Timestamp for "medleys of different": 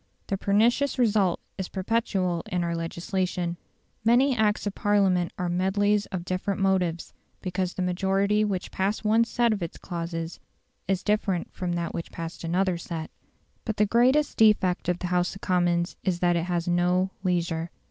5.47-6.59